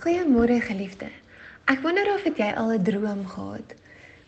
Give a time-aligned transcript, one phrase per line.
[0.00, 1.10] Goeiemôre geliefde.
[1.68, 3.74] Ek wonder of jy al 'n droom gehad.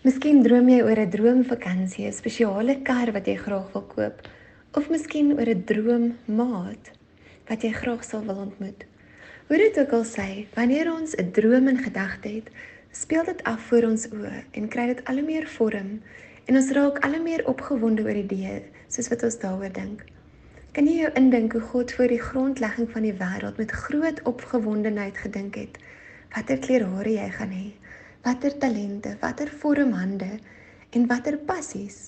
[0.05, 4.21] Miskien droom jy oor 'n droomvakansie, 'n spesiale kar wat jy graag wil koop,
[4.77, 6.93] of miskien oor 'n droommaat
[7.49, 8.85] wat jy graag sal wil ontmoet.
[9.49, 12.51] Hoe dit ook al sê, wanneer ons 'n droom in gedagte het,
[12.91, 16.03] speel dit af voor ons oë en kry dit al hoe meer vorm
[16.45, 20.05] en ons raak al hoe meer opgewonde oor die idee soos wat ons daaroor dink.
[20.73, 25.19] Kan jy jou indink hoe God voor die grondlegging van die wêreld met groot opgewondenheid
[25.21, 25.75] gedink het
[26.33, 27.67] watter kleur hare jy gaan hê,
[28.25, 30.31] watter talente, watter vorm hande
[30.97, 31.99] en watter passies?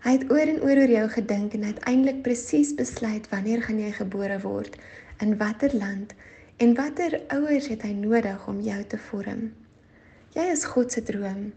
[0.00, 3.90] Hy het oor en oor oor jou gedink en uiteindelik presies besluit wanneer gaan jy
[3.98, 4.78] gebore word,
[5.20, 6.14] in watter land
[6.56, 9.50] en watter ouers het hy nodig om jou te vorm.
[10.38, 11.50] Jy is God se droom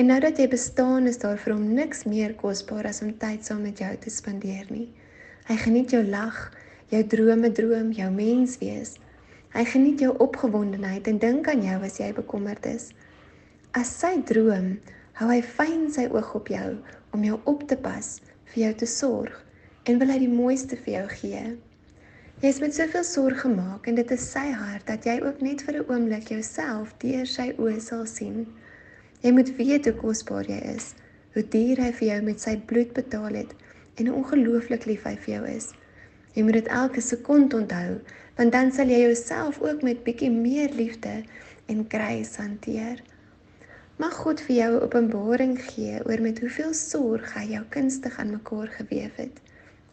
[0.00, 3.44] en nou dat jy bestaan is daar vir hom niks meer kosbaar as om tyd
[3.44, 4.88] saam met jou te spandeer nie.
[5.50, 6.36] Hy geniet jou lag,
[6.92, 8.92] jou drome droom, jou mens wees.
[9.50, 12.84] Hy geniet jou opgewondenheid en dink aan jou as jy bekommerd is.
[13.74, 14.76] As sy droom,
[15.18, 16.68] hou hy fyn sy oog op jou
[17.10, 18.12] om jou op te pas,
[18.52, 19.40] vir jou te sorg
[19.90, 21.40] en wil hy die mooiste vir jou gee.
[22.44, 25.64] Jy is met soveel sorg gemaak en dit is sy hart dat jy ook net
[25.66, 28.46] vir 'n oomblik jouself deur sy oë sal sien.
[29.26, 30.94] Jy moet weet hoe kosbaar jy is,
[31.34, 33.58] hoe duur hy vir jou met sy bloed betaal het
[34.00, 35.70] en hoe ongelooflik lief hy vir jou is.
[36.34, 38.00] Jy moet dit elke sekond onthou,
[38.38, 41.20] want dan sal jy jouself ook met bietjie meer liefde
[41.70, 43.02] en grace hanteer.
[44.00, 48.30] Mag God vir jou 'n openbaring gee oor met hoeveel sorg hy jou kunstig aan
[48.30, 49.36] mekaar gewewe het.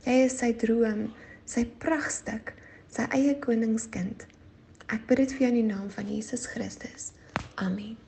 [0.06, 1.14] Jy is sy droom,
[1.46, 2.54] sy pragtstuk,
[2.88, 4.26] sy eie koningskind.
[4.88, 7.12] Ek bid dit vir jou in die naam van Jesus Christus.
[7.56, 8.07] Amen.